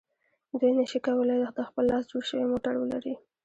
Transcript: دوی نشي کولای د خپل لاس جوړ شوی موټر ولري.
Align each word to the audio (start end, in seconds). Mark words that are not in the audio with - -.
دوی 0.59 0.71
نشي 0.79 0.99
کولای 1.07 1.37
د 1.57 1.59
خپل 1.69 1.83
لاس 1.91 2.03
جوړ 2.11 2.23
شوی 2.29 2.45
موټر 2.51 2.73
ولري. 2.77 3.13